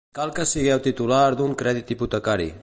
Cal 0.17 0.31
que 0.37 0.45
sigueu 0.51 0.81
titular 0.87 1.21
d'un 1.43 1.55
crèdit 1.63 1.93
hipotecari. 1.97 2.51